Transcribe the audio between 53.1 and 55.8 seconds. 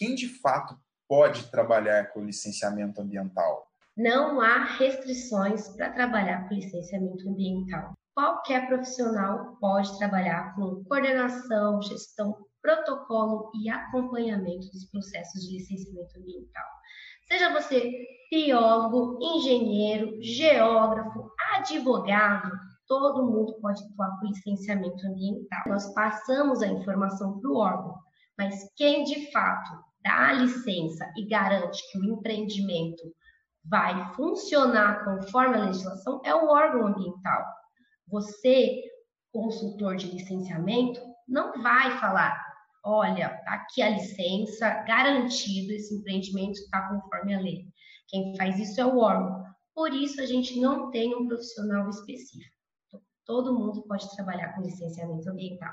Todo mundo pode trabalhar com licenciamento ambiental.